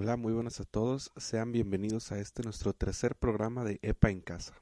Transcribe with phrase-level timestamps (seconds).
[0.00, 1.10] Hola, muy buenas a todos.
[1.16, 4.54] Sean bienvenidos a este nuestro tercer programa de EPA en casa.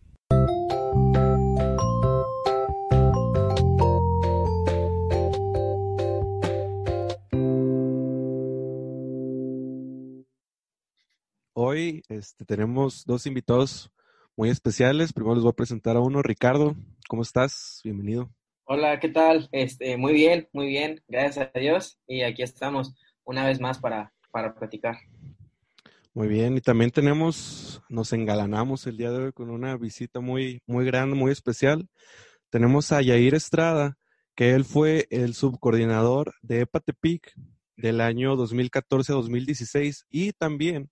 [11.52, 13.92] Hoy este, tenemos dos invitados
[14.38, 15.12] muy especiales.
[15.12, 16.74] Primero les voy a presentar a uno, Ricardo.
[17.10, 17.82] ¿Cómo estás?
[17.84, 18.30] Bienvenido.
[18.64, 19.50] Hola, ¿qué tal?
[19.52, 21.98] Este, muy bien, muy bien, gracias a Dios.
[22.06, 24.96] Y aquí estamos una vez más para, para platicar.
[26.16, 30.62] Muy bien, y también tenemos, nos engalanamos el día de hoy con una visita muy,
[30.66, 31.90] muy grande, muy especial.
[32.48, 33.98] Tenemos a Yair Estrada,
[34.34, 37.34] que él fue el subcoordinador de EPATEPIC
[37.76, 40.88] del año 2014-2016 y también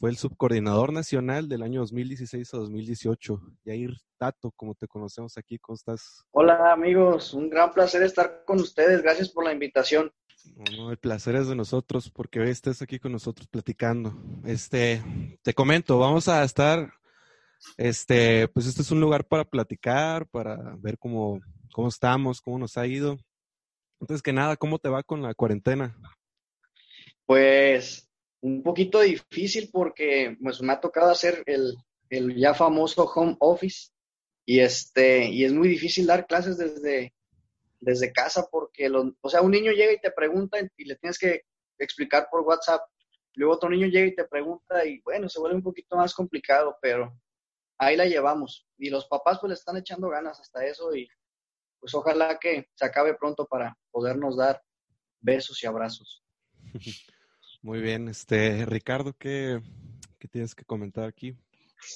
[0.00, 3.40] fue el subcoordinador nacional del año 2016 a 2018.
[3.64, 6.24] Yair Tato, como te conocemos aquí, ¿cómo estás?
[6.32, 9.00] Hola amigos, un gran placer estar con ustedes.
[9.00, 10.10] Gracias por la invitación.
[10.54, 14.14] No, el placer es de nosotros porque hoy estés aquí con nosotros platicando.
[14.44, 15.02] Este,
[15.42, 16.92] te comento, vamos a estar,
[17.76, 21.40] este, pues este es un lugar para platicar, para ver cómo,
[21.72, 23.18] cómo estamos, cómo nos ha ido.
[24.00, 25.96] Entonces, que nada, ¿cómo te va con la cuarentena?
[27.24, 28.08] Pues
[28.40, 31.74] un poquito difícil porque pues, me ha tocado hacer el,
[32.10, 33.90] el ya famoso home office
[34.44, 37.12] y este y es muy difícil dar clases desde
[37.80, 41.18] desde casa porque, lo, o sea, un niño llega y te pregunta y le tienes
[41.18, 41.42] que
[41.78, 42.82] explicar por WhatsApp.
[43.34, 46.76] Luego otro niño llega y te pregunta y bueno, se vuelve un poquito más complicado,
[46.80, 47.18] pero
[47.78, 48.66] ahí la llevamos.
[48.78, 51.08] Y los papás pues le están echando ganas hasta eso y
[51.78, 54.62] pues ojalá que se acabe pronto para podernos dar
[55.20, 56.24] besos y abrazos.
[57.62, 59.60] Muy bien, este Ricardo, ¿qué,
[60.18, 61.36] qué tienes que comentar aquí?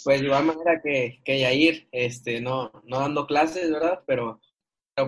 [0.05, 4.03] Pues de igual manera que, que Yair, este, no, no dando clases, ¿verdad?
[4.07, 4.41] Pero pero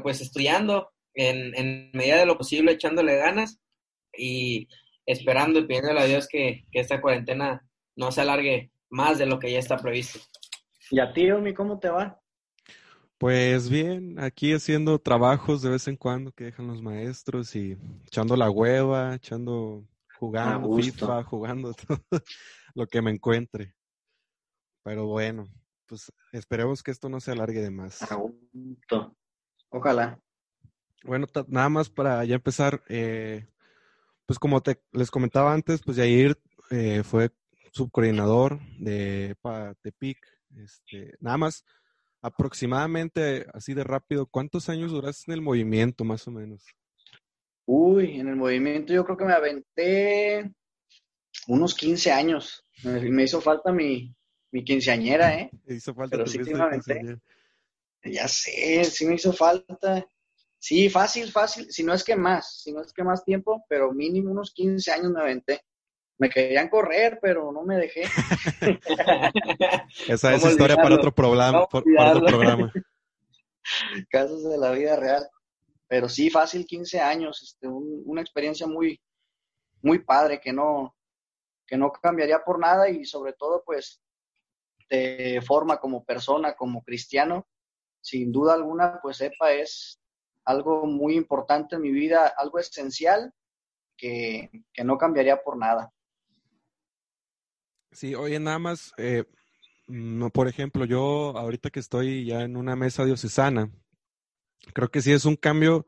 [0.00, 3.60] pues estudiando en, en medida de lo posible, echándole ganas
[4.16, 4.68] y
[5.06, 7.66] esperando y pidiéndole a Dios que, que esta cuarentena
[7.96, 10.20] no se alargue más de lo que ya está previsto.
[10.90, 12.22] ¿Y a ti, Omi, cómo te va?
[13.18, 18.36] Pues bien, aquí haciendo trabajos de vez en cuando que dejan los maestros y echando
[18.36, 19.86] la hueva, echando,
[20.18, 22.00] jugando FIFA, jugando todo
[22.74, 23.74] lo que me encuentre.
[24.82, 25.48] Pero bueno,
[25.86, 28.02] pues esperemos que esto no se alargue de más.
[28.10, 29.16] A gusto.
[29.72, 30.20] Ojalá.
[31.02, 33.46] Bueno, nada más para ya empezar, eh,
[34.26, 36.38] pues como te, les comentaba antes, pues Yair
[36.70, 37.30] eh, fue
[37.72, 39.34] subcoordinador de
[39.82, 40.18] Tepic.
[40.56, 41.64] Este, nada más,
[42.20, 46.64] aproximadamente, así de rápido, ¿cuántos años duraste en el movimiento, más o menos?
[47.64, 50.52] Uy, en el movimiento yo creo que me aventé
[51.48, 52.64] unos 15 años.
[52.84, 54.14] Me, me hizo falta mi,
[54.52, 55.50] mi quinceañera, ¿eh?
[55.64, 57.18] Me hizo falta Pero sí me aventé.
[58.04, 60.06] Ya sé, sí me hizo falta.
[60.58, 61.72] Sí, fácil, fácil.
[61.72, 64.92] Si no es que más, si no es que más tiempo, pero mínimo unos 15
[64.92, 65.60] años me aventé.
[66.18, 68.02] Me querían correr, pero no me dejé.
[70.08, 72.72] Esa es historia para otro, programa, para otro programa.
[74.10, 75.28] Casos de la vida real.
[75.88, 77.42] Pero sí, fácil 15 años.
[77.42, 79.00] Este, un, una experiencia muy,
[79.82, 80.94] muy padre que no,
[81.66, 84.00] que no cambiaría por nada y sobre todo, pues,
[84.88, 87.46] te forma como persona, como cristiano
[88.02, 89.98] sin duda alguna, pues EPA es
[90.44, 93.32] algo muy importante en mi vida, algo esencial
[93.96, 95.90] que, que no cambiaría por nada.
[97.92, 99.24] Sí, oye, nada más, eh,
[99.86, 103.70] no, por ejemplo, yo ahorita que estoy ya en una mesa diocesana,
[104.74, 105.86] creo que sí es un cambio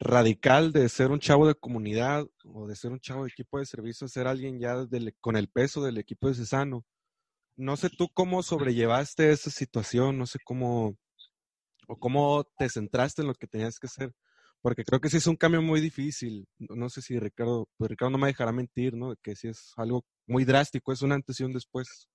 [0.00, 3.66] radical de ser un chavo de comunidad o de ser un chavo de equipo de
[3.66, 4.76] servicio, ser alguien ya
[5.20, 6.84] con el peso del equipo diocesano.
[7.56, 10.96] No sé tú cómo sobrellevaste esa situación, no sé cómo,
[11.86, 14.12] o cómo te centraste en lo que tenías que hacer.
[14.60, 16.46] Porque creo que sí es un cambio muy difícil.
[16.58, 19.14] No sé si Ricardo, pues Ricardo no me dejará mentir, ¿no?
[19.22, 22.08] Que sí es algo muy drástico, es una antes y un después.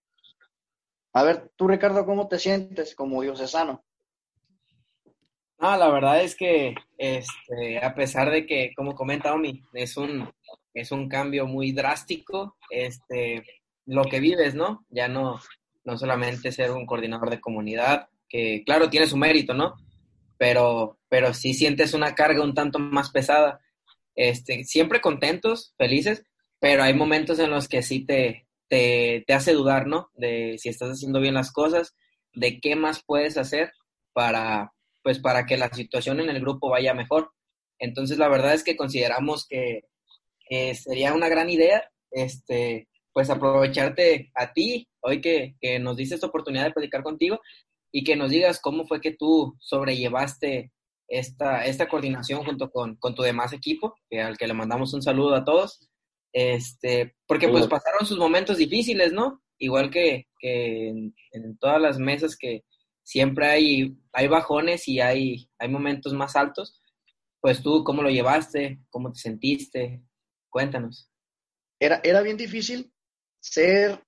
[1.14, 3.84] A ver, tú Ricardo, ¿cómo te sientes como diocesano?
[5.60, 10.32] Ah, la verdad es que, este, a pesar de que, como comenta Omi, es un,
[10.74, 13.44] es un cambio muy drástico, este,
[13.86, 14.86] lo que vives, ¿no?
[14.90, 15.40] Ya no,
[15.84, 19.76] no solamente ser un coordinador de comunidad, que claro, tiene su mérito, ¿no?
[20.38, 23.60] Pero, pero sí sientes una carga un tanto más pesada.
[24.16, 26.24] Este, siempre contentos, felices,
[26.60, 30.10] pero hay momentos en los que sí te, te, te hace dudar, ¿no?
[30.16, 31.96] De si estás haciendo bien las cosas,
[32.34, 33.72] de qué más puedes hacer
[34.14, 37.32] para, pues, para que la situación en el grupo vaya mejor.
[37.80, 39.84] Entonces, la verdad es que consideramos que
[40.74, 46.28] sería una gran idea, este, pues aprovecharte a ti, hoy que, que nos diste esta
[46.28, 47.40] oportunidad de platicar contigo
[47.92, 50.72] y que nos digas cómo fue que tú sobrellevaste
[51.08, 55.02] esta, esta coordinación junto con, con tu demás equipo, que, al que le mandamos un
[55.02, 55.90] saludo a todos,
[56.34, 59.42] este, porque pues pasaron sus momentos difíciles, ¿no?
[59.58, 62.64] Igual que, que en, en, todas las mesas que
[63.04, 66.82] siempre hay, hay bajones y hay, hay momentos más altos,
[67.40, 68.80] pues tú, ¿cómo lo llevaste?
[68.90, 70.04] ¿Cómo te sentiste?
[70.50, 71.10] Cuéntanos.
[71.80, 72.92] Era, era bien difícil
[73.40, 74.04] ser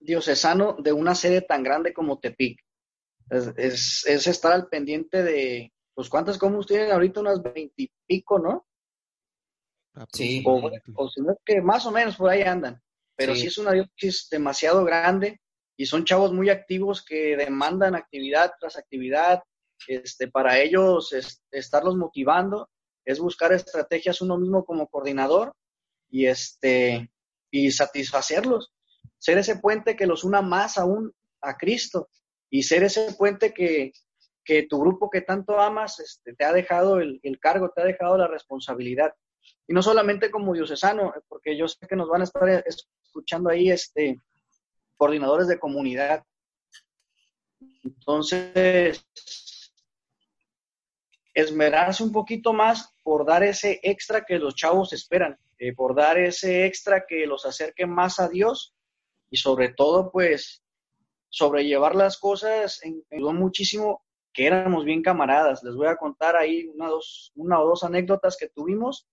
[0.00, 2.60] diocesano de una sede tan grande como Tepic.
[3.30, 7.20] Es, es, estar al pendiente de, pues, ¿cuántas comunas tienen ahorita?
[7.20, 8.66] Unas veintipico, ¿no?
[10.12, 10.42] Sí.
[10.46, 12.80] O, o si no es que más o menos por ahí andan.
[13.16, 15.40] Pero sí, sí es una diócesis demasiado grande
[15.76, 19.42] y son chavos muy activos que demandan actividad tras actividad.
[19.86, 22.68] Este, para ellos es, estarlos motivando
[23.04, 25.54] es buscar estrategias uno mismo como coordinador
[26.10, 27.10] y este
[27.50, 28.72] y satisfacerlos,
[29.18, 32.10] ser ese puente que los una más aún a Cristo
[32.50, 33.92] y ser ese puente que,
[34.44, 37.84] que tu grupo que tanto amas este, te ha dejado el, el, cargo, te ha
[37.84, 39.14] dejado la responsabilidad.
[39.66, 43.70] Y no solamente como diocesano, porque yo sé que nos van a estar escuchando ahí
[43.70, 44.20] este,
[44.96, 46.24] coordinadores de comunidad.
[47.84, 49.04] Entonces,
[51.34, 56.18] esmerarse un poquito más por dar ese extra que los chavos esperan, eh, por dar
[56.18, 58.74] ese extra que los acerque más a Dios
[59.30, 60.62] y sobre todo, pues,
[61.30, 65.62] sobrellevar las cosas, en, ayudó muchísimo que éramos bien camaradas.
[65.62, 69.08] Les voy a contar ahí una, dos, una o dos anécdotas que tuvimos.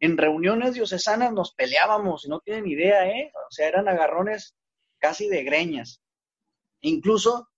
[0.00, 3.32] En reuniones diocesanas nos peleábamos, y no tienen idea, ¿eh?
[3.34, 4.56] O sea, eran agarrones
[4.98, 6.02] casi de greñas.
[6.80, 7.48] Incluso,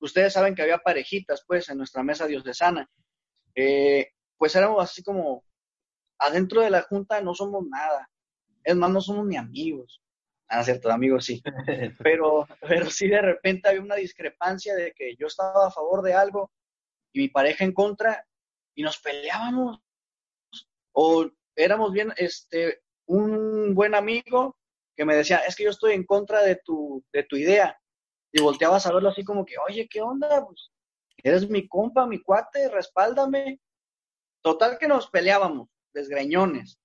[0.00, 2.88] ustedes saben que había parejitas, pues, en nuestra mesa diocesana
[3.56, 5.42] eh, pues éramos así como,
[6.18, 8.08] adentro de la junta no somos nada,
[8.62, 10.02] es más, no somos ni amigos.
[10.48, 11.42] Ah, cierto, amigos sí.
[12.02, 16.14] Pero, pero sí de repente había una discrepancia de que yo estaba a favor de
[16.14, 16.52] algo
[17.12, 18.24] y mi pareja en contra
[18.74, 19.80] y nos peleábamos.
[20.92, 24.56] O éramos bien, este, un buen amigo
[24.96, 27.78] que me decía, es que yo estoy en contra de tu, de tu idea.
[28.32, 30.44] Y volteabas a verlo así como que, oye, ¿qué onda?
[30.44, 30.70] Pues
[31.22, 33.60] eres mi compa, mi cuate, respáldame.
[34.42, 36.78] Total que nos peleábamos, desgreñones,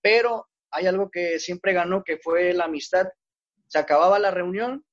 [0.00, 3.08] pero hay algo que siempre ganó, que fue la amistad.
[3.66, 4.84] Se acababa la reunión,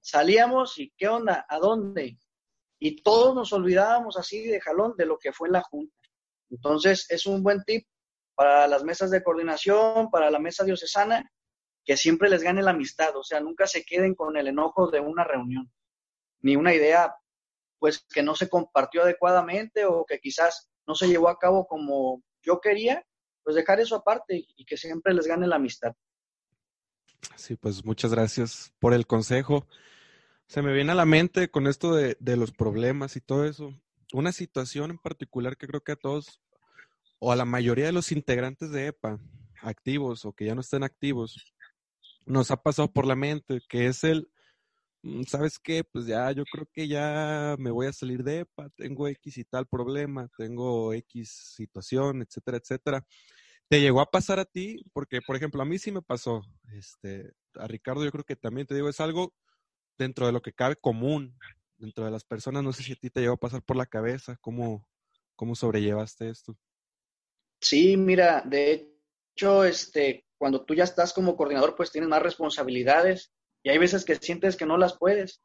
[0.00, 1.46] salíamos y ¿qué onda?
[1.48, 2.18] ¿A dónde?
[2.78, 5.94] Y todos nos olvidábamos así de jalón de lo que fue la junta.
[6.50, 7.86] Entonces, es un buen tip
[8.34, 11.30] para las mesas de coordinación, para la mesa diocesana,
[11.84, 15.00] que siempre les gane la amistad, o sea, nunca se queden con el enojo de
[15.00, 15.70] una reunión,
[16.40, 17.14] ni una idea
[17.78, 22.22] pues que no se compartió adecuadamente o que quizás no se llevó a cabo como
[22.42, 23.04] yo quería,
[23.42, 25.94] pues dejar eso aparte y que siempre les gane la amistad.
[27.36, 29.66] Sí, pues muchas gracias por el consejo.
[30.46, 33.74] Se me viene a la mente con esto de, de los problemas y todo eso,
[34.12, 36.40] una situación en particular que creo que a todos
[37.18, 39.20] o a la mayoría de los integrantes de EPA,
[39.62, 41.54] activos o que ya no estén activos,
[42.26, 44.30] nos ha pasado por la mente, que es el
[45.26, 45.84] ¿sabes qué?
[45.84, 49.44] Pues ya, yo creo que ya me voy a salir de EPA, tengo X y
[49.44, 53.06] tal problema, tengo X situación, etcétera, etcétera.
[53.68, 54.84] ¿Te llegó a pasar a ti?
[54.92, 56.42] Porque, por ejemplo, a mí sí me pasó.
[56.72, 59.32] Este, a Ricardo yo creo que también te digo, es algo
[59.96, 61.38] dentro de lo que cabe común,
[61.76, 62.64] dentro de las personas.
[62.64, 64.88] No sé si a ti te llegó a pasar por la cabeza, ¿cómo,
[65.36, 66.56] cómo sobrellevaste esto?
[67.60, 68.94] Sí, mira, de
[69.34, 74.04] hecho, este, cuando tú ya estás como coordinador, pues tienes más responsabilidades y hay veces
[74.04, 75.42] que sientes que no las puedes.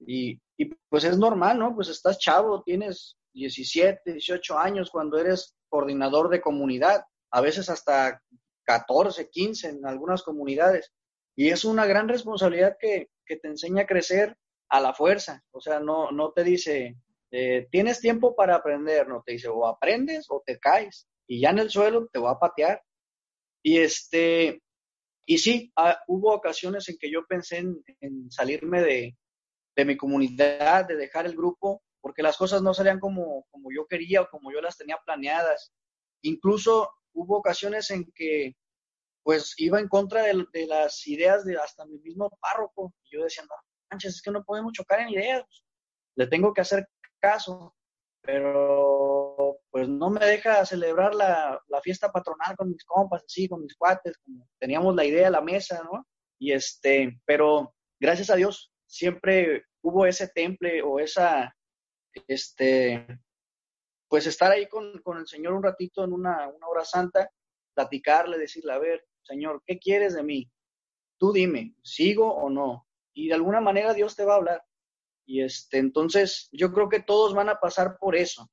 [0.00, 1.74] Y, y, pues es normal, ¿no?
[1.74, 8.22] Pues estás chavo, tienes 17, 18 años cuando eres coordinador de comunidad, a veces hasta
[8.64, 10.92] 14, 15 en algunas comunidades.
[11.36, 14.36] Y es una gran responsabilidad que, que te enseña a crecer
[14.68, 15.42] a la fuerza.
[15.52, 16.96] O sea, no, no te dice,
[17.30, 21.06] eh, tienes tiempo para aprender, no te dice, o aprendes o te caes.
[21.26, 22.82] Y ya en el suelo te va a patear.
[23.62, 24.62] Y este,
[25.26, 29.16] y sí, ah, hubo ocasiones en que yo pensé en, salirme de,
[29.74, 33.86] de, mi comunidad, de dejar el grupo, porque las cosas no salían como, como yo
[33.86, 35.72] quería o como yo las tenía planeadas.
[36.22, 38.54] Incluso hubo ocasiones en que
[39.24, 42.94] pues iba en contra de, de las ideas de hasta mi mismo párroco.
[43.02, 43.56] Y yo decía, no,
[43.90, 45.44] manches, es que no podemos chocar en ideas,
[46.14, 46.86] le tengo que hacer
[47.20, 47.74] caso.
[48.22, 49.45] Pero
[49.76, 54.16] pues no me deja celebrar la, fiesta patronal con mis compas, así, con mis cuates,
[54.24, 56.06] como teníamos la idea, la mesa, ¿no?
[56.38, 61.54] Y este, pero gracias a Dios siempre hubo ese temple o esa,
[62.26, 63.06] este,
[64.08, 67.30] pues estar ahí con, con el Señor un ratito en una, una hora santa,
[67.74, 70.50] platicarle, decirle, a ver, Señor, ¿qué quieres de mí?
[71.18, 72.88] Tú dime, ¿sigo o no?
[73.12, 74.64] Y de alguna manera Dios te va a hablar.
[75.26, 78.50] Y este, entonces yo creo que todos van a pasar por eso.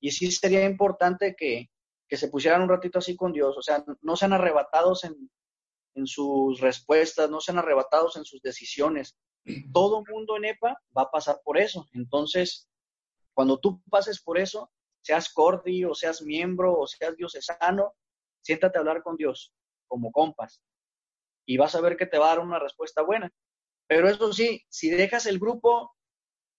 [0.00, 1.70] Y sí sería importante que,
[2.08, 5.30] que se pusieran un ratito así con Dios, o sea, no sean arrebatados en,
[5.94, 9.16] en sus respuestas, no sean arrebatados en sus decisiones.
[9.72, 11.86] Todo mundo en EPA va a pasar por eso.
[11.92, 12.68] Entonces,
[13.34, 14.70] cuando tú pases por eso,
[15.02, 17.94] seas cordi o seas miembro o seas diocesano,
[18.42, 19.52] siéntate a hablar con Dios
[19.86, 20.62] como compas
[21.46, 23.32] y vas a ver que te va a dar una respuesta buena.
[23.88, 25.96] Pero eso sí, si dejas el grupo,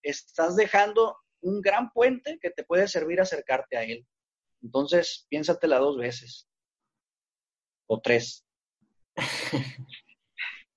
[0.03, 4.05] estás dejando un gran puente que te puede servir a acercarte a él.
[4.61, 6.47] Entonces, piénsatela dos veces
[7.87, 8.45] o tres.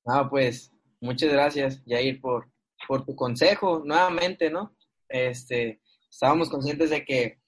[0.07, 2.51] ah, pues, muchas gracias, Jair, por,
[2.89, 4.75] por tu consejo nuevamente, ¿no?
[5.09, 5.81] Este,
[6.11, 7.39] estábamos conscientes de que,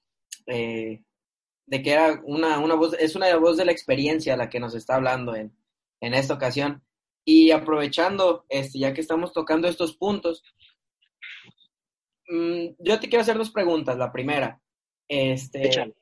[0.47, 1.03] eh,
[1.67, 4.75] de que era una, una voz, es una voz de la experiencia la que nos
[4.75, 5.57] está hablando en,
[6.01, 6.83] en esta ocasión.
[7.25, 10.45] Y aprovechando, este, ya que estamos tocando estos puntos,
[12.29, 13.97] mm, yo te quiero hacer dos preguntas.
[13.97, 14.61] La primera,
[15.09, 15.95] este,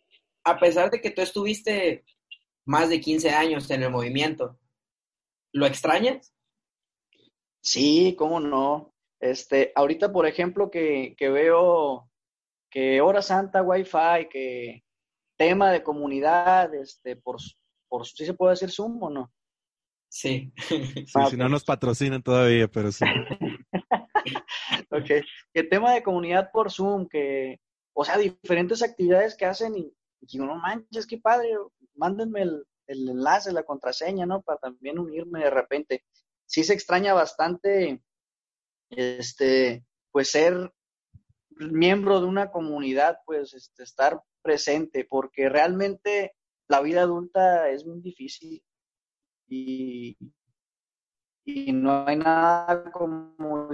[0.45, 2.05] a pesar de que tú estuviste
[2.67, 4.59] más de 15 años en el movimiento,
[5.53, 6.35] ¿lo extrañas?
[7.61, 8.95] Sí, cómo no.
[9.21, 12.11] Este, ahorita, por ejemplo, que, que veo
[12.71, 14.85] que Hora Santa Wi-Fi, que
[15.37, 17.37] tema de comunidad, este, por,
[17.89, 19.33] por ¿sí se puede decir Zoom o no?
[20.09, 20.53] Sí.
[21.31, 23.05] si no nos patrocinan todavía, pero sí.
[24.99, 25.25] ok.
[25.53, 27.61] Que tema de comunidad por Zoom, que,
[27.93, 31.51] o sea, diferentes actividades que hacen y, digo, no manches, qué padre,
[31.95, 34.43] mándenme el, el enlace, la contraseña, ¿no?
[34.43, 36.05] Para también unirme de repente.
[36.47, 38.03] Sí se extraña bastante,
[38.91, 40.73] este, pues ser
[41.51, 46.35] miembro de una comunidad, pues este, estar presente, porque realmente
[46.69, 48.63] la vida adulta es muy difícil
[49.47, 50.17] y,
[51.45, 53.69] y no hay nada como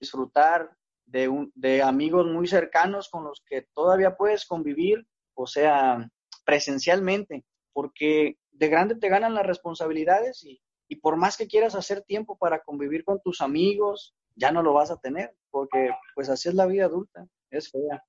[0.00, 0.76] disfrutar
[1.06, 6.10] de, un, de amigos muy cercanos con los que todavía puedes convivir, o sea,
[6.44, 10.60] presencialmente, porque de grande te ganan las responsabilidades y,
[11.02, 14.90] por más que quieras hacer tiempo para convivir con tus amigos, ya no lo vas
[14.90, 18.04] a tener, porque pues así es la vida adulta, es fea.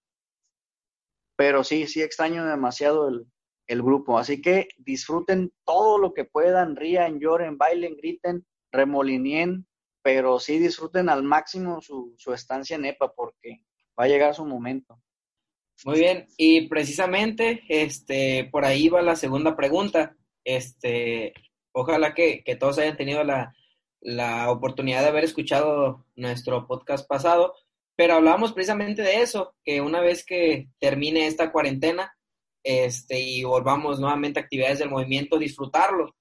[1.36, 3.28] Pero sí, sí extraño demasiado el,
[3.68, 9.68] el grupo, así que disfruten todo lo que puedan, rían, lloren, bailen, griten, remolinien,
[10.08, 13.66] pero sí disfruten al máximo su, estancia en EPA porque
[14.00, 15.02] va a llegar su momento.
[15.84, 20.16] Muy bien, y precisamente este, por ahí va la segunda pregunta.
[20.46, 21.34] Este,
[21.74, 23.54] ojalá que, que todos hayan tenido la,
[24.00, 27.54] la oportunidad de haber escuchado nuestro podcast pasado,
[27.98, 32.16] pero hablábamos precisamente de eso, que una vez que termine esta cuarentena
[32.64, 36.16] este, y volvamos nuevamente a actividades del movimiento, disfrutarlo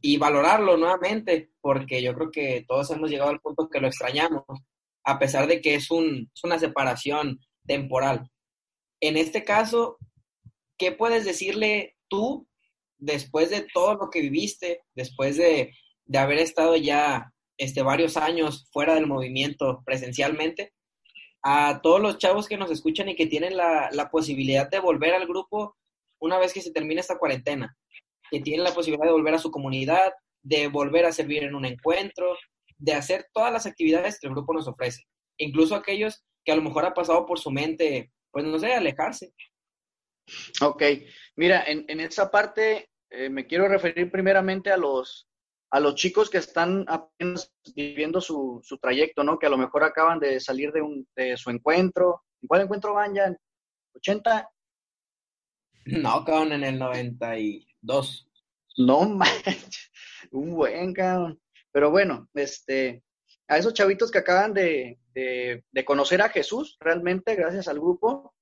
[0.00, 4.44] y valorarlo nuevamente, porque yo creo que todos hemos llegado al punto que lo extrañamos,
[5.02, 8.30] a pesar de que es, un, es una separación temporal.
[9.00, 9.96] En este caso,
[10.78, 12.46] ¿qué puedes decirle tú
[12.98, 15.72] después de todo lo que viviste, después de
[16.06, 20.72] de haber estado ya este, varios años fuera del movimiento presencialmente,
[21.42, 25.14] a todos los chavos que nos escuchan y que tienen la, la posibilidad de volver
[25.14, 25.76] al grupo
[26.18, 27.76] una vez que se termine esta cuarentena,
[28.30, 30.12] que tienen la posibilidad de volver a su comunidad,
[30.44, 32.36] de volver a servir en un encuentro,
[32.78, 35.02] de hacer todas las actividades que el grupo nos ofrece,
[35.38, 39.32] incluso aquellos que a lo mejor ha pasado por su mente, pues no sé, alejarse.
[40.60, 40.82] Ok,
[41.36, 45.28] mira, en, en esa parte eh, me quiero referir primeramente a los,
[45.70, 49.38] a los chicos que están apenas viviendo su, su trayecto, ¿no?
[49.38, 52.22] Que a lo mejor acaban de salir de, un, de su encuentro.
[52.42, 53.36] ¿En cuál encuentro van ya?
[53.94, 54.48] ¿80?
[55.86, 58.28] No, acaban en el 92.
[58.78, 59.83] No manches,
[60.38, 61.40] un buen cabrón.
[61.72, 63.02] Pero bueno, este,
[63.48, 68.34] a esos chavitos que acaban de, de, conocer a Jesús, realmente, gracias al grupo,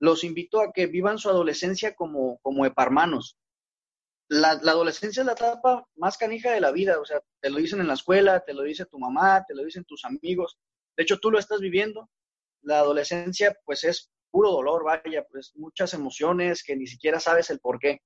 [0.00, 3.38] los invito a que vivan su adolescencia como, como eparmanos.
[4.28, 7.80] La, adolescencia es la etapa más canija de la vida, o sea, te lo dicen
[7.80, 10.58] en la escuela, te lo dice tu mamá, te lo dicen tus amigos,
[10.96, 12.10] de hecho tú lo estás viviendo,
[12.62, 17.60] la adolescencia pues es puro dolor, vaya, pues muchas emociones que ni siquiera sabes el
[17.60, 18.00] por qué,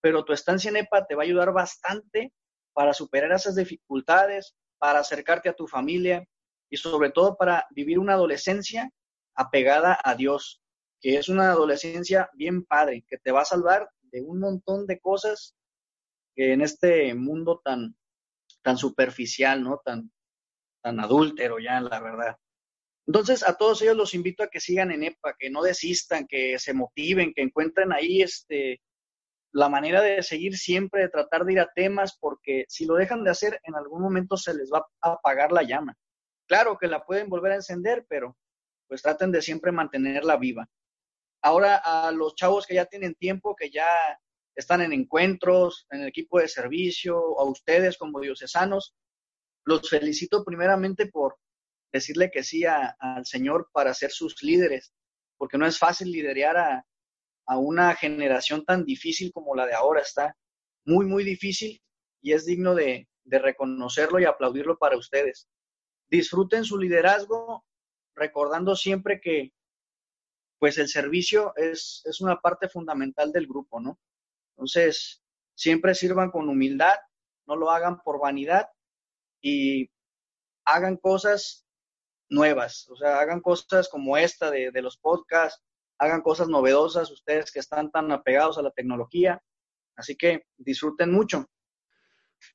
[0.00, 2.32] pero tu estancia en EPA te va a ayudar bastante
[2.76, 6.28] para superar esas dificultades, para acercarte a tu familia
[6.70, 8.92] y sobre todo para vivir una adolescencia
[9.34, 10.60] apegada a Dios,
[11.00, 15.00] que es una adolescencia bien padre, que te va a salvar de un montón de
[15.00, 15.56] cosas
[16.34, 17.96] que en este mundo tan,
[18.60, 19.80] tan superficial, ¿no?
[19.82, 20.12] Tan,
[20.82, 22.36] tan adúltero ya, la verdad.
[23.06, 26.58] Entonces, a todos ellos los invito a que sigan en EPA, que no desistan, que
[26.58, 28.82] se motiven, que encuentren ahí este,
[29.56, 33.24] la manera de seguir siempre, de tratar de ir a temas, porque si lo dejan
[33.24, 35.96] de hacer, en algún momento se les va a apagar la llama.
[36.46, 38.36] Claro que la pueden volver a encender, pero
[38.86, 40.68] pues traten de siempre mantenerla viva.
[41.42, 43.86] Ahora a los chavos que ya tienen tiempo, que ya
[44.54, 48.94] están en encuentros, en el equipo de servicio, a ustedes como diocesanos,
[49.64, 51.38] los felicito primeramente por
[51.90, 54.92] decirle que sí al Señor para ser sus líderes,
[55.38, 56.86] porque no es fácil liderar a,
[57.54, 60.00] una generación tan difícil como la de ahora.
[60.00, 60.36] Está
[60.84, 61.80] muy, muy difícil
[62.20, 65.48] y es digno de, de reconocerlo y aplaudirlo para ustedes.
[66.08, 67.64] Disfruten su liderazgo
[68.14, 69.52] recordando siempre que
[70.58, 73.98] pues el servicio es, es una parte fundamental del grupo, ¿no?
[74.56, 75.22] Entonces,
[75.54, 76.96] siempre sirvan con humildad,
[77.46, 78.68] no lo hagan por vanidad
[79.40, 79.90] y
[80.64, 81.66] hagan cosas
[82.28, 85.62] nuevas, o sea, hagan cosas como esta de, los podcasts,
[85.98, 89.42] hagan cosas novedosas, ustedes que están tan apegados a la tecnología,
[89.96, 91.46] así que disfruten mucho.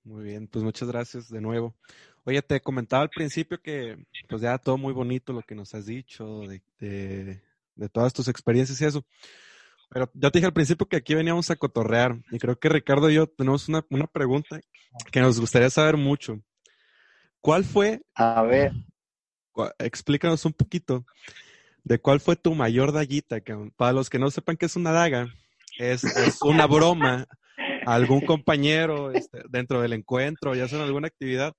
[0.03, 1.75] Muy bien, pues muchas gracias de nuevo.
[2.23, 5.87] Oye, te comentaba al principio que pues ya todo muy bonito lo que nos has
[5.87, 6.61] dicho, de,
[7.75, 9.05] de, todas tus experiencias y eso.
[9.89, 13.09] Pero yo te dije al principio que aquí veníamos a cotorrear y creo que Ricardo
[13.09, 14.61] y yo tenemos una, una pregunta
[15.11, 16.39] que nos gustaría saber mucho.
[17.41, 18.01] ¿Cuál fue?
[18.13, 18.71] A ver
[19.79, 21.05] explícanos un poquito
[21.83, 23.41] de cuál fue tu mayor daguita.
[23.41, 25.27] Que, para los que no sepan qué es una daga,
[25.77, 26.03] es,
[26.43, 27.25] una broma
[27.85, 31.53] a algún compañero este, dentro del encuentro, ya sea en alguna actividad,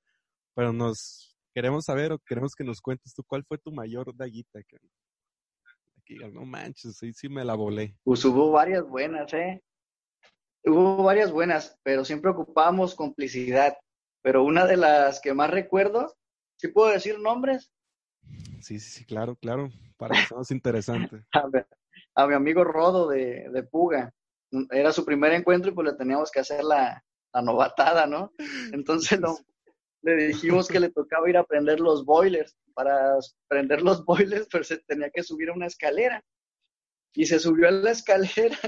[0.54, 4.58] pero nos queremos saber o queremos que nos cuentes tú cuál fue tu mayor daguita.
[4.58, 7.96] Aquí, no manches, sí, sí me la volé.
[8.04, 9.62] Pues hubo varias buenas, ¿eh?
[10.64, 13.76] Hubo varias buenas, pero siempre ocupábamos complicidad.
[14.22, 16.14] Pero una de las que más recuerdo,
[16.56, 17.72] ¿sí puedo decir nombres?
[18.60, 21.24] Sí, sí, sí, claro, claro, para que sea más interesante.
[22.14, 24.12] a, mi amigo Rodo de, de, Puga,
[24.70, 28.32] era su primer encuentro y pues le teníamos que hacer la, la novatada, ¿no?
[28.72, 29.20] Entonces
[30.02, 32.56] le dijimos que le tocaba ir a prender los boilers.
[32.74, 36.22] Para prender los boilers, pues se tenía que subir a una escalera.
[37.14, 38.58] Y se subió a la escalera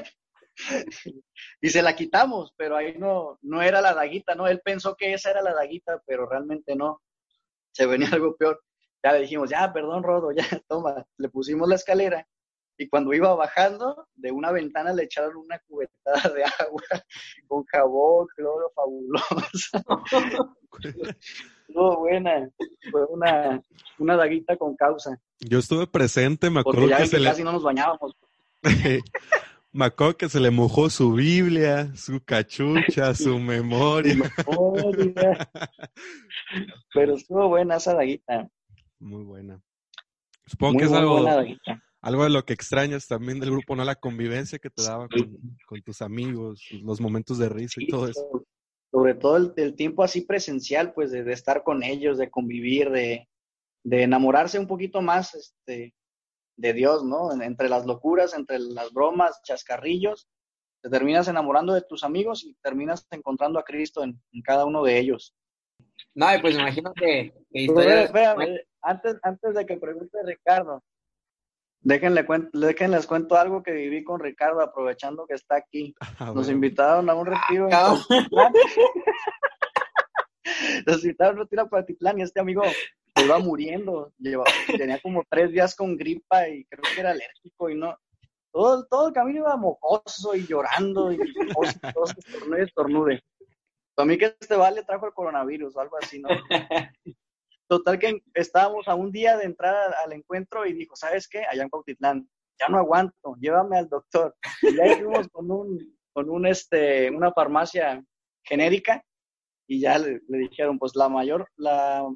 [1.60, 4.46] y se la quitamos, pero ahí no, no era la daguita, ¿no?
[4.46, 7.00] Él pensó que esa era la daguita, pero realmente no.
[7.72, 8.62] Se venía algo peor
[9.04, 12.26] ya le dijimos, ya, perdón, Rodo, ya, toma, le pusimos la escalera
[12.76, 16.82] y cuando iba bajando, de una ventana le echaron una cubetada de agua
[17.46, 19.78] con jabón, cloro fabuloso.
[21.68, 22.50] Estuvo buena,
[22.90, 23.62] fue una,
[23.98, 25.18] una daguita con causa.
[25.40, 28.16] Yo estuve presente, me acuerdo que, se casi no nos bañábamos.
[29.72, 34.30] me acuerdo que se le mojó su Biblia, su cachucha, su memoria.
[36.92, 38.48] Pero estuvo buena esa daguita.
[38.98, 39.60] Muy buena.
[40.46, 41.26] Supongo que es algo,
[42.00, 43.84] algo de lo que extrañas también del grupo, ¿no?
[43.84, 48.44] La convivencia que te daba con, tus amigos, los momentos de risa y todo eso.
[48.90, 53.26] Sobre todo el, tiempo así presencial, pues de, estar con ellos, de convivir, de,
[53.84, 55.94] enamorarse un poquito más este,
[56.56, 57.32] de Dios, ¿no?
[57.42, 60.28] Entre las locuras, entre las bromas, chascarrillos,
[60.82, 64.98] te terminas enamorando de tus amigos y terminas encontrando a Cristo en, cada uno de
[64.98, 65.34] ellos.
[66.14, 67.32] No, pues imagino que,
[68.84, 70.82] antes, antes de que pregunte Ricardo,
[71.80, 75.94] déjenle déjenles cuento algo que viví con Ricardo, aprovechando que está aquí.
[76.18, 77.68] Ah, Nos invitaron a un retiro.
[77.72, 77.96] Ah,
[80.86, 82.62] Nos invitaron a un retiro a Patitlán y este amigo
[83.16, 84.12] se iba muriendo.
[84.66, 87.96] tenía como tres días con gripa y creo que era alérgico y no.
[88.52, 93.24] Todo, todo el camino iba mocoso y llorando y todo estornude, estornude.
[93.96, 96.28] A mí que este vale trajo el coronavirus o algo así, ¿no?
[97.66, 101.44] Total que estábamos a un día de entrar al encuentro y dijo, ¿sabes qué?
[101.44, 104.36] Allá en Cautitlán, ya no aguanto, llévame al doctor.
[104.62, 108.04] Y ya fuimos con un, con un este, una farmacia
[108.42, 109.02] genérica
[109.66, 112.06] y ya le, dijeron, pues la mayor, la,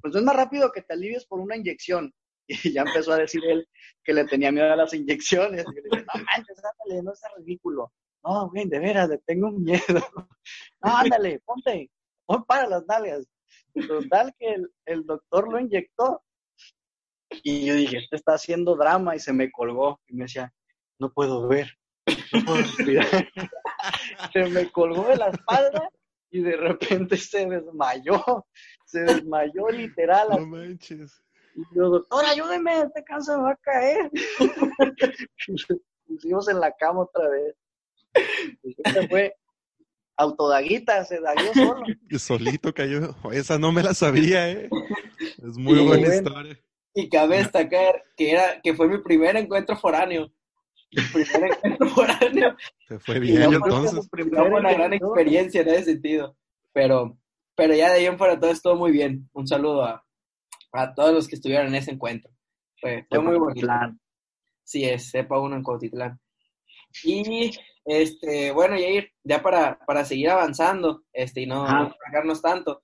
[0.00, 2.12] pues es más rápido que te alivies por una inyección.
[2.64, 3.66] Y ya empezó a decir él
[4.04, 5.64] que le tenía miedo a las inyecciones.
[5.64, 7.92] Y le dije, no manches, ándale, no es ridículo.
[8.24, 9.80] No, güey, de veras, le tengo miedo.
[10.84, 11.88] No, ándale, ponte,
[12.26, 13.24] pon para las nalgas.
[13.74, 14.56] Total que
[14.86, 16.22] el, doctor lo inyectó
[17.42, 20.52] y yo dije, este está haciendo drama y se me colgó y me decía,
[20.98, 21.78] no puedo ver,
[22.32, 23.06] no puedo respirar.
[24.32, 25.88] se me colgó de la espalda
[26.30, 28.46] y de repente se desmayó,
[28.84, 30.28] se desmayó literal.
[30.30, 31.22] No manches.
[31.54, 34.10] Y yo, doctor, ayúdeme, este cáncer va a caer.
[36.06, 37.56] Pusimos en la cama otra vez.
[38.62, 39.34] Este fue
[40.16, 41.82] autodaguita, se daguió solo.
[42.10, 43.14] Y solito cayó.
[43.32, 44.68] Esa no me la sabía, ¿eh?
[45.20, 46.14] Es muy Y buena bueno.
[46.14, 46.60] historia.
[46.94, 50.30] Y cabe destacar que, era, que fue mi primer encuentro foráneo.
[50.90, 52.56] Mi primer encuentro foráneo.
[52.88, 54.08] Te fue bien, no, entonces.
[54.10, 56.36] Fue una gran experiencia en ese sentido.
[56.72, 57.18] Pero,
[57.54, 59.28] pero ya de ahí en fuera todo estuvo muy bien.
[59.32, 60.04] Un saludo a,
[60.72, 62.30] a todos los que estuvieron en ese encuentro.
[62.80, 63.68] Fue, fue muy bonito.
[64.64, 66.20] Sí, es Cepa 1 en Cuautitlán.
[67.04, 67.52] Y
[67.84, 72.82] este, bueno, Yair, ya para, para seguir avanzando, este, y no no tanto,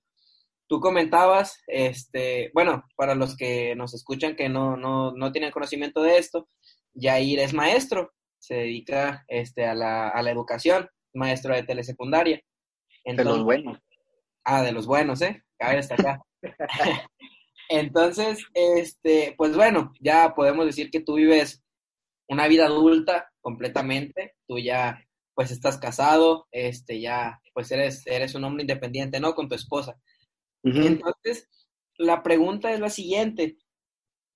[0.68, 6.02] tú comentabas, este, bueno, para los que nos escuchan que no, no, no tienen conocimiento
[6.02, 6.48] de esto,
[6.94, 12.37] Yair es maestro, se dedica este, a, la, a la educación, maestro de telesecundaria.
[12.37, 12.44] De
[13.04, 13.78] Entonces, los buenos.
[14.44, 15.42] Ah, de los buenos, ¿eh?
[15.58, 16.20] Cabe destacar.
[17.68, 21.62] Entonces, este, pues bueno, ya podemos decir que tú vives
[22.28, 24.34] una vida adulta completamente.
[24.46, 25.02] Tú ya,
[25.34, 29.34] pues estás casado, este, ya, pues eres, eres un hombre independiente, ¿no?
[29.34, 29.98] Con tu esposa.
[30.87, 31.48] Entonces,
[31.96, 33.56] la pregunta es la siguiente.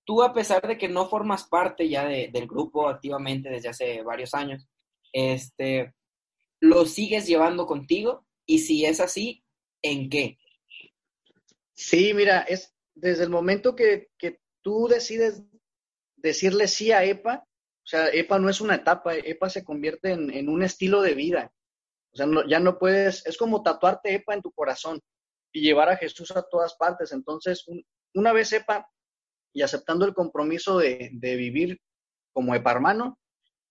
[0.03, 4.01] Tú, a pesar de que no formas parte ya de- del grupo activamente desde hace
[4.01, 4.67] varios años,
[5.13, 5.93] este,
[6.59, 8.25] ¿lo sigues llevando contigo?
[8.47, 9.43] Y si es así,
[9.83, 10.39] ¿en qué?
[11.75, 15.43] Sí, mira, es desde el momento que, que tú decides
[16.15, 17.45] decirle sí a EPA,
[17.83, 21.13] o sea, EPA no es una etapa, EPA se convierte en, en un estilo de
[21.15, 21.51] vida.
[22.13, 25.01] O sea, ya no puedes, es como tatuarte EPA en tu corazón
[25.51, 27.11] y llevar a Jesús a todas partes.
[27.11, 27.83] Entonces, un-
[28.15, 28.87] una vez EPA
[29.53, 31.79] y aceptando el compromiso de, de vivir
[32.33, 33.19] como EPA hermano,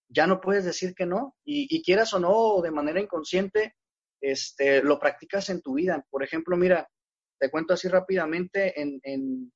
[0.09, 1.35] ya no puedes decir que no.
[1.45, 3.75] Y, y quieras o no, de manera inconsciente,
[4.21, 6.05] este, lo practicas en tu vida.
[6.11, 6.87] Por ejemplo, mira,
[7.41, 9.53] te cuento así rápidamente, en, en,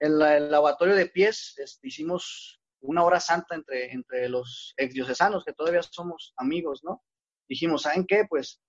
[0.00, 0.18] el
[0.50, 6.32] lavatorio de pies este, hicimos una hora santa entre, entre los exdiocesanos, que todavía somos
[6.36, 7.02] amigos, ¿no?
[7.48, 8.24] Dijimos, ¿saben qué?
[8.28, 8.60] Pues,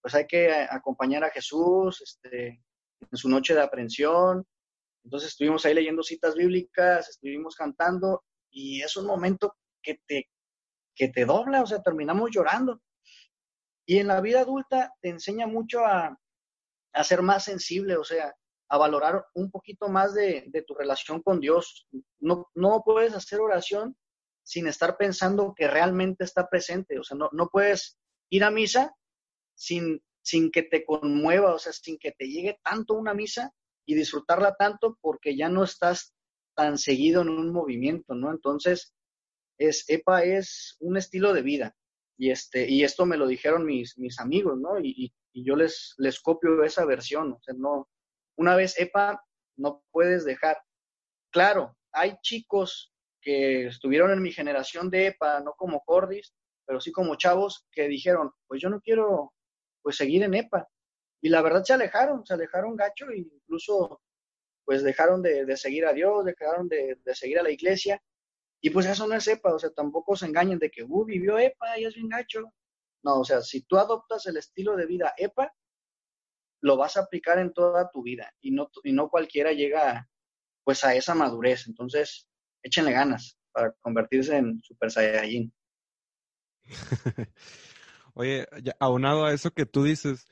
[0.00, 2.62] pues hay que eh, acompañar a Jesús este,
[3.00, 4.46] en su noche de aprehensión.
[5.04, 10.28] Entonces estuvimos ahí leyendo citas bíblicas, estuvimos cantando y es un momento que te,
[10.94, 12.80] que te dobla, o sea, terminamos llorando.
[13.86, 16.18] Y en la vida adulta te enseña mucho a,
[16.92, 18.34] a ser más sensible, o sea,
[18.68, 21.86] a valorar un poquito más de, de tu relación con Dios.
[22.18, 23.96] No, no puedes hacer oración
[24.42, 27.98] sin estar pensando que realmente está presente, o sea, no, no puedes
[28.30, 28.94] ir a misa
[29.56, 33.52] sin, sin que te conmueva, o sea, sin que te llegue tanto una misa
[33.86, 36.14] y disfrutarla tanto porque ya no estás
[36.54, 38.30] tan seguido en un movimiento, ¿no?
[38.30, 38.94] Entonces,
[39.58, 41.76] es, EPA es un estilo de vida.
[42.18, 44.80] Y, este, y esto me lo dijeron mis, mis amigos, ¿no?
[44.80, 47.36] Y, y, yo les, les copio esa versión.
[47.56, 47.88] No,
[48.36, 49.22] una vez EPA,
[49.56, 50.58] no puedes dejar.
[51.30, 56.34] Claro, hay chicos que estuvieron en mi generación de EPA, no como Cordis,
[56.66, 59.32] pero sí como chavos que dijeron, pues yo no quiero
[59.82, 60.68] pues seguir en EPA.
[61.22, 64.00] Y la verdad se alejaron, se alejaron gacho e incluso
[64.64, 68.02] pues dejaron de, de seguir a Dios, dejaron de, de seguir a la iglesia.
[68.60, 71.38] Y pues eso no es EPA, o sea, tampoco se engañen de que, uh, vivió
[71.38, 72.52] EPA y es bien gacho.
[73.04, 75.54] No, o sea, si tú adoptas el estilo de vida EPA,
[76.66, 80.08] lo vas a aplicar en toda tu vida y no, y no cualquiera llega
[80.64, 81.68] pues a esa madurez.
[81.68, 82.28] Entonces,
[82.60, 85.52] échenle ganas para convertirse en Super Saiyajin.
[88.14, 90.26] Oye, ya, aunado a eso que tú dices,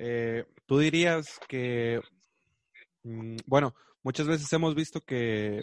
[0.00, 2.00] eh, tú dirías que,
[3.04, 3.72] mm, bueno,
[4.02, 5.62] muchas veces hemos visto que,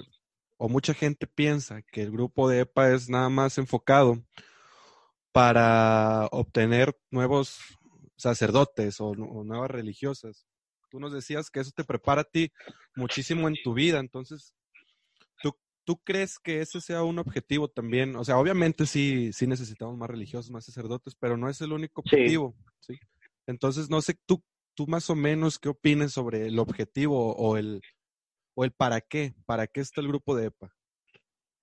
[0.55, 4.23] o mucha gente piensa que el grupo de EPA es nada más enfocado
[5.33, 7.59] para obtener nuevos
[8.23, 10.47] sacerdotes o, o nuevas religiosas.
[10.89, 12.51] Tú nos decías que eso te prepara a ti
[12.95, 14.53] muchísimo en tu vida, entonces,
[15.41, 18.15] ¿tú, ¿tú crees que ese sea un objetivo también?
[18.15, 22.01] O sea, obviamente sí, sí necesitamos más religiosos, más sacerdotes, pero no es el único
[22.01, 22.55] objetivo.
[22.79, 22.99] ¿sí?
[23.47, 24.43] Entonces, no sé, tú,
[24.75, 27.81] tú más o menos qué opines sobre el objetivo o el,
[28.55, 30.73] o el para qué, para qué está el grupo de EPA.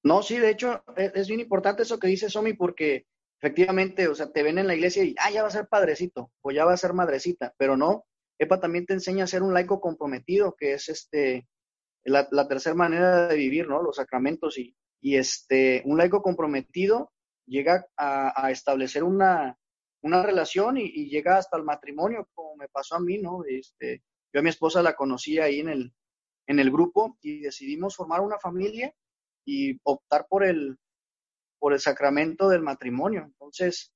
[0.02, 3.06] No, sí, de hecho, es, es bien importante eso que dice Somi, porque
[3.40, 6.30] efectivamente, o sea, te ven en la iglesia y, ah, ya va a ser padrecito,
[6.42, 8.04] o ya va a ser madrecita, pero no,
[8.38, 11.48] EPA también te enseña a ser un laico comprometido, que es este,
[12.04, 13.82] la, la tercera manera de vivir, ¿no?
[13.82, 17.12] Los sacramentos y, y este, un laico comprometido
[17.46, 19.56] llega a, establecer una,
[20.02, 23.42] una relación y, y, llega hasta el matrimonio, como me pasó a mí, ¿no?
[23.48, 25.92] Este, yo a mi esposa la conocí ahí en el,
[26.46, 28.94] en el grupo y decidimos formar una familia
[29.46, 30.78] y optar por el,
[31.60, 33.22] por el sacramento del matrimonio.
[33.24, 33.92] Entonces,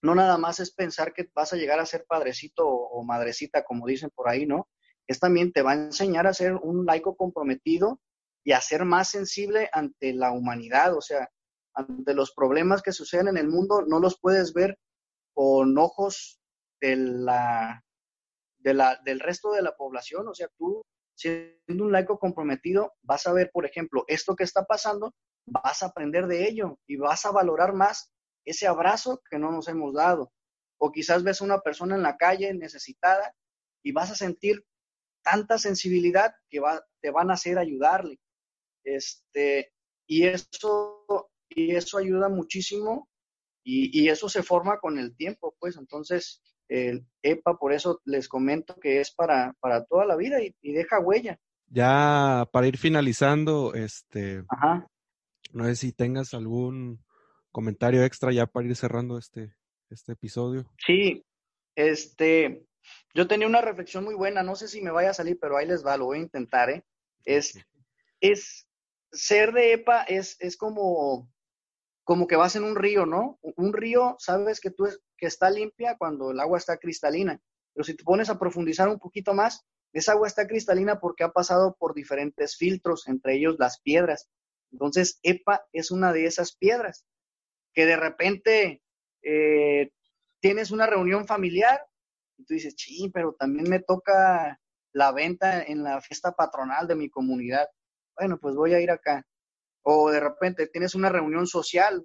[0.00, 3.86] no nada más es pensar que vas a llegar a ser padrecito o, madrecita, como
[3.86, 4.68] dicen por ahí, ¿no?
[5.06, 8.00] Es también te va a enseñar a ser un laico comprometido
[8.44, 11.28] y a ser más sensible ante la humanidad, o sea,
[11.74, 14.78] ante los problemas que suceden en el mundo, no los puedes ver
[15.34, 16.40] con ojos
[16.80, 17.84] de la,
[18.58, 20.82] del resto de la población, o sea, tú
[21.14, 25.14] siendo un laico comprometido, vas a ver, por ejemplo, esto que está pasando,
[25.46, 28.12] vas a aprender de ello y vas a valorar más
[28.44, 30.32] ese abrazo que no nos hemos dado.
[30.78, 33.34] O quizás ves a una persona en la calle necesitada
[33.84, 34.64] y vas a sentir
[35.22, 38.18] tanta sensibilidad que va, te van a hacer ayudarle.
[38.84, 39.72] Este,
[40.08, 43.08] y eso, y eso ayuda muchísimo
[43.64, 48.28] y, y, eso se forma con el tiempo, pues entonces el EPA, por eso les
[48.28, 51.38] comento que es para, para toda la vida y, y deja huella.
[51.66, 54.86] Ya para ir finalizando, este, Ajá.
[55.52, 57.04] No sé si tengas algún
[57.50, 59.54] comentario extra ya para ir cerrando este,
[59.90, 60.70] este episodio.
[60.84, 61.24] Sí,
[61.74, 62.66] este,
[63.14, 65.66] yo tenía una reflexión muy buena, no sé si me vaya a salir, pero ahí
[65.66, 66.84] les va, lo voy a intentar, ¿eh?
[67.24, 67.58] Es,
[68.20, 68.66] es,
[69.12, 71.30] ser de EPA es, es como,
[72.04, 73.38] como que vas en un río, ¿no?
[73.42, 77.40] Un río, sabes que tú es, que está limpia cuando el agua está cristalina,
[77.74, 81.32] pero si te pones a profundizar un poquito más, esa agua está cristalina porque ha
[81.32, 84.28] pasado por diferentes filtros, entre ellos las piedras.
[84.72, 87.04] Entonces, EPA es una de esas piedras
[87.74, 88.82] que de repente
[89.22, 89.90] eh,
[90.40, 91.86] tienes una reunión familiar
[92.38, 94.58] y tú dices, sí, pero también me toca
[94.92, 97.66] la venta en la fiesta patronal de mi comunidad.
[98.16, 99.24] Bueno, pues voy a ir acá.
[99.82, 102.04] O de repente tienes una reunión social,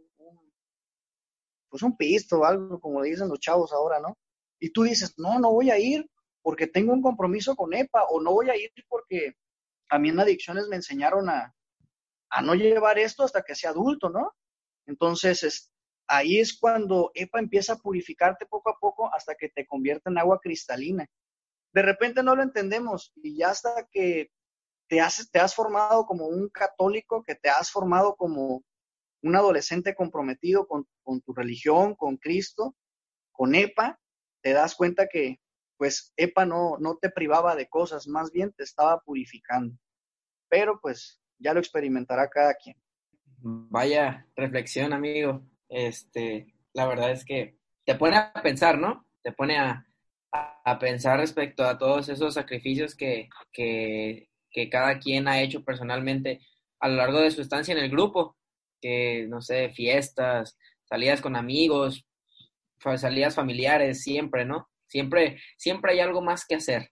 [1.70, 4.18] pues un pisto, algo como dicen los chavos ahora, ¿no?
[4.60, 6.10] Y tú dices, no, no voy a ir
[6.42, 9.36] porque tengo un compromiso con EPA, o no voy a ir porque
[9.90, 11.54] a mí en adicciones me enseñaron a,
[12.30, 14.34] a no llevar esto hasta que sea adulto, ¿no?
[14.86, 15.72] Entonces, es,
[16.08, 20.18] ahí es cuando EPA empieza a purificarte poco a poco hasta que te convierte en
[20.18, 21.08] agua cristalina.
[21.74, 24.32] De repente no lo entendemos y ya hasta que
[24.88, 28.64] te has, te has formado como un católico, que te has formado como
[29.22, 32.76] un adolescente comprometido con, con tu religión, con Cristo,
[33.32, 34.00] con EPA,
[34.42, 35.40] te das cuenta que
[35.78, 39.78] pues EPA no, no te privaba de cosas, más bien te estaba purificando.
[40.50, 42.76] Pero pues ya lo experimentará cada quien.
[43.40, 45.44] Vaya reflexión, amigo.
[45.70, 49.06] Este, la verdad es que te pone a pensar, ¿no?
[49.22, 49.86] Te pone a,
[50.32, 56.42] a, pensar respecto a todos esos sacrificios que, que, que, cada quien ha hecho personalmente
[56.80, 58.38] a lo largo de su estancia en el grupo,
[58.82, 62.06] que, no sé, fiestas, salidas con amigos,
[62.98, 64.70] salidas familiares, siempre, ¿no?
[64.88, 66.92] Siempre, siempre hay algo más que hacer,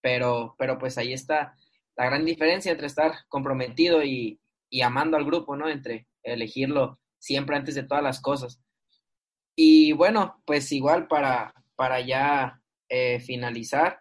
[0.00, 1.54] pero, pero pues ahí está
[1.98, 5.68] la gran diferencia entre estar comprometido y, y amando al grupo, ¿no?
[5.68, 8.62] Entre elegirlo siempre antes de todas las cosas.
[9.56, 14.00] Y bueno, pues igual para, para ya eh, finalizar,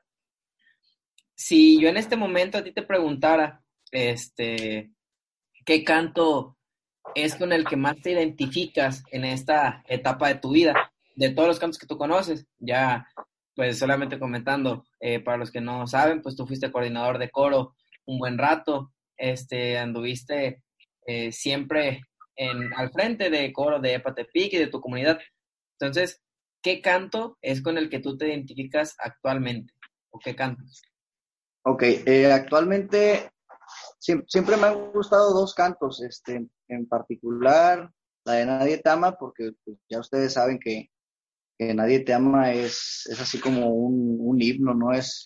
[1.33, 4.91] si yo en este momento a ti te preguntara, este,
[5.65, 6.55] ¿qué canto
[7.15, 10.91] es con el que más te identificas en esta etapa de tu vida?
[11.15, 13.07] De todos los cantos que tú conoces, ya
[13.55, 17.75] pues solamente comentando, eh, para los que no saben, pues tú fuiste coordinador de coro
[18.07, 20.63] un buen rato, este, anduviste
[21.05, 22.01] eh, siempre
[22.35, 25.19] en, al frente de coro de Epatepic y de tu comunidad.
[25.79, 26.21] Entonces,
[26.61, 29.73] ¿qué canto es con el que tú te identificas actualmente?
[30.09, 30.81] ¿O qué cantos?
[31.63, 33.29] Ok, eh, actualmente
[33.99, 37.91] siempre, siempre, me han gustado dos cantos, este, en particular
[38.27, 40.89] la de Nadie te ama, porque pues, ya ustedes saben que,
[41.57, 44.91] que Nadie te ama es, es así como un, un himno, ¿no?
[44.91, 45.23] Es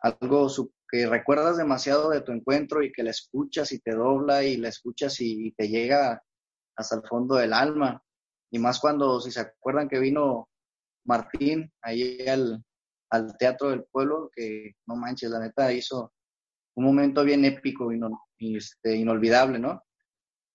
[0.00, 0.48] algo
[0.90, 4.68] que recuerdas demasiado de tu encuentro y que la escuchas y te dobla y la
[4.68, 6.22] escuchas y te llega
[6.76, 8.02] hasta el fondo del alma.
[8.50, 10.48] Y más cuando, si se acuerdan que vino
[11.04, 12.64] Martín ahí al,
[13.10, 16.12] al Teatro del Pueblo, que no manches, la neta hizo
[16.76, 17.90] un momento bien épico
[18.38, 19.82] y, este, inolvidable, ¿no?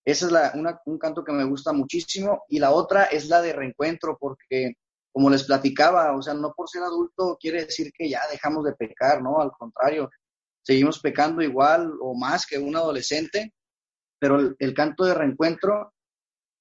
[0.05, 2.43] Esa es la, un canto que me gusta muchísimo.
[2.49, 4.73] Y la otra es la de reencuentro, porque
[5.11, 8.73] como les platicaba, o sea, no por ser adulto quiere decir que ya dejamos de
[8.73, 9.39] pecar, ¿no?
[9.39, 10.09] Al contrario,
[10.63, 13.53] seguimos pecando igual o más que un adolescente,
[14.19, 15.93] pero el, canto de reencuentro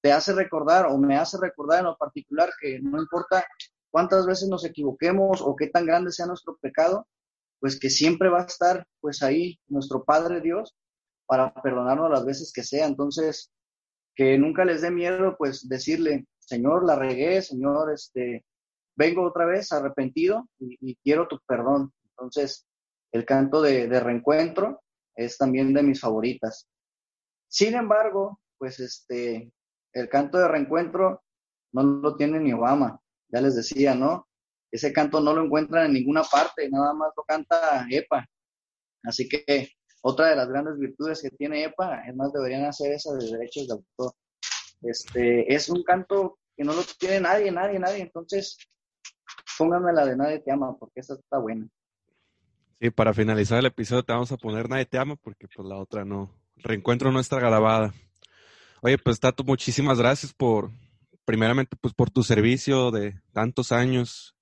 [0.01, 3.45] te hace recordar o me hace recordar en lo particular que no importa
[3.89, 7.07] cuántas veces nos equivoquemos o qué tan grande sea nuestro pecado,
[7.59, 10.75] pues que siempre va a estar pues ahí nuestro Padre Dios
[11.25, 12.85] para perdonarnos las veces que sea.
[12.85, 13.49] Entonces,
[14.13, 18.43] que nunca les dé miedo pues decirle, Señor, la regué, Señor, este,
[18.95, 21.93] vengo otra vez arrepentido y, y quiero tu perdón.
[22.09, 22.67] Entonces,
[23.13, 24.81] el canto de, reencuentro
[25.15, 26.67] es también de mis favoritas.
[27.47, 29.51] Sin embargo, pues este,
[29.93, 31.23] el canto de reencuentro
[31.73, 32.99] no lo tiene ni Obama,
[33.29, 34.27] ya les decía, ¿no?
[34.71, 38.25] Ese canto no lo encuentran en ninguna parte, nada más lo canta EPA.
[39.03, 39.69] Así que
[40.01, 43.73] otra de las grandes virtudes que tiene EPA, es deberían hacer esa de derechos de
[43.73, 44.13] autor.
[44.81, 48.57] Este, es un canto que no lo tiene nadie, nadie, nadie, entonces
[49.57, 51.67] pónganme la de Nadie te ama, porque esa está buena.
[52.83, 55.77] Sí, para finalizar el episodio te vamos a poner Nadie te ama, porque pues la
[55.77, 56.29] otra no.
[56.57, 57.93] Reencuentro nuestra grabada.
[58.81, 60.69] Oye, pues Tato, muchísimas gracias por,
[61.23, 64.35] primeramente, pues por tu servicio de tantos años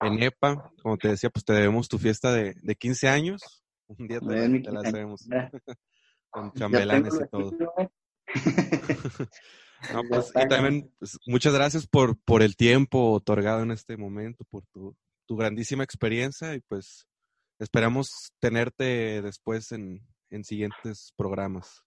[0.00, 0.70] en EPA.
[0.82, 3.64] Como te decía, pues te debemos tu fiesta de, de 15 años.
[3.86, 5.26] Un día te, la, hacemos.
[6.28, 7.50] Con chambelanes y todo.
[9.94, 14.44] no, pues, y también pues, muchas gracias por, por el tiempo otorgado en este momento,
[14.50, 17.05] por tu, tu grandísima experiencia y pues
[17.58, 21.82] esperamos tenerte después en, en siguientes programas.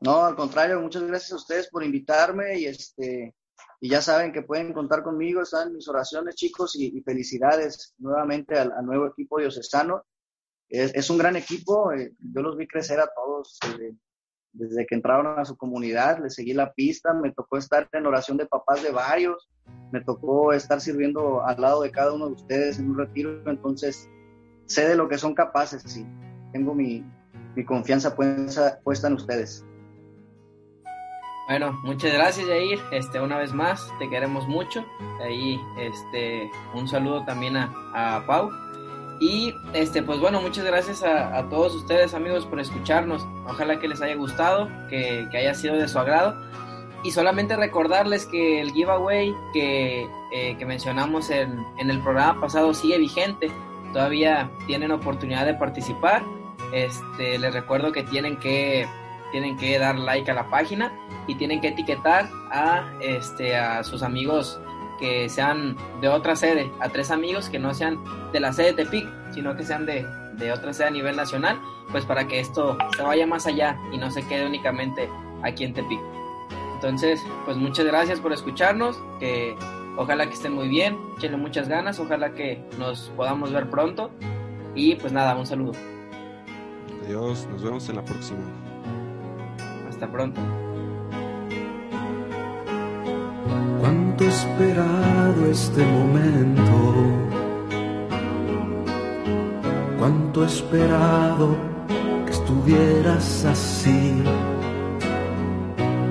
[0.00, 3.34] No, al contrario, muchas gracias a ustedes por invitarme y este
[3.80, 8.72] y ya saben que pueden contar conmigo, están mis oraciones chicos y, felicidades nuevamente al,
[8.84, 10.04] nuevo equipo diocesano.
[10.68, 13.58] Es, es un gran equipo, eh, yo los vi crecer a todos
[14.52, 18.38] desde que entraron a su comunidad, les seguí la pista, me tocó estar en oración
[18.38, 19.50] de papás de varios,
[19.92, 24.08] me tocó estar sirviendo al lado de cada uno de ustedes en un retiro, entonces
[24.66, 26.06] sé de lo que son capaces y
[26.52, 27.04] tengo mi,
[27.54, 29.64] mi confianza puesta, puesta en ustedes.
[31.48, 34.84] Bueno, muchas gracias Jair, este, una vez más, te queremos mucho.
[35.22, 38.50] Ahí, este, un saludo también a, a Pau.
[39.20, 43.26] Y este, pues bueno, muchas gracias a, a, todos ustedes amigos por escucharnos.
[43.46, 46.34] Ojalá que les haya gustado, que, que haya sido de su agrado.
[47.04, 52.72] Y solamente recordarles que el giveaway que, eh, que mencionamos en, en, el programa pasado
[52.72, 53.52] sigue vigente.
[53.94, 56.22] Todavía tienen oportunidad de participar.
[56.72, 58.86] Este, les recuerdo que tienen que
[59.30, 60.92] tienen que dar like a la página
[61.26, 64.60] y tienen que etiquetar a, este, a sus amigos
[65.00, 67.98] que sean de otra sede, a tres amigos que no sean
[68.32, 71.60] de la sede de Tepic, sino que sean de, de otra sede a nivel nacional,
[71.90, 75.08] pues para que esto se vaya más allá y no se quede únicamente
[75.42, 76.00] aquí en Tepic.
[76.74, 79.00] Entonces, pues muchas gracias por escucharnos,
[79.96, 84.10] ojalá que estén muy bien, échenle muchas ganas, ojalá que nos podamos ver pronto
[84.74, 85.72] y pues nada, un saludo.
[87.04, 88.40] Adiós, nos vemos en la próxima.
[89.88, 90.40] Hasta pronto.
[93.80, 96.94] Cuánto he esperado este momento.
[99.98, 101.56] Cuánto he esperado
[102.24, 104.22] que estuvieras así.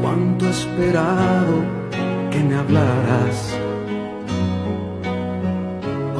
[0.01, 1.55] Cuánto he esperado
[2.29, 3.62] que me hablaras.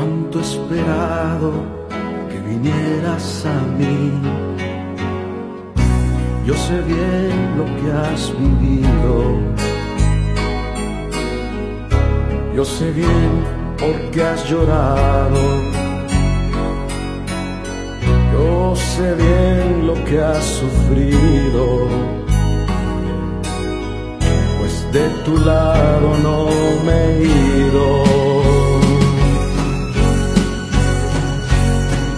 [0.03, 1.53] Cuánto esperado
[2.29, 4.11] que vinieras a mí
[6.45, 9.39] yo sé bien lo que has vivido.
[12.53, 13.31] Yo sé bien
[13.79, 15.41] por qué has llorado.
[18.33, 21.87] Yo sé bien lo que has sufrido.
[24.59, 26.49] Pues de tu lado no
[26.83, 28.22] me he ido.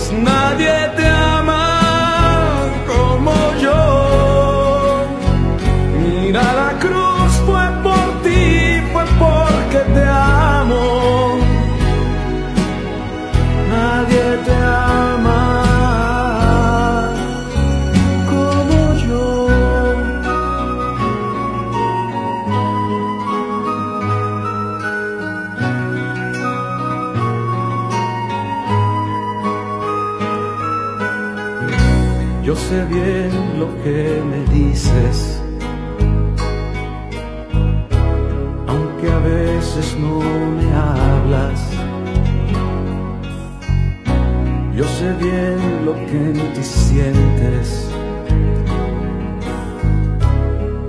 [0.00, 0.99] pues nadie te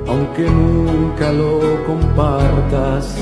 [0.07, 3.15] aunque nunca lo compartas.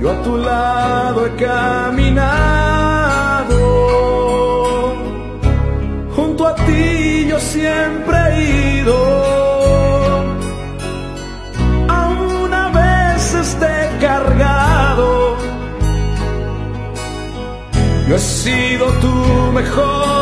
[0.00, 2.42] Yo a tu lado he caminado
[6.46, 9.21] a ti yo siempre he ido.
[18.14, 20.21] He sido tú mejor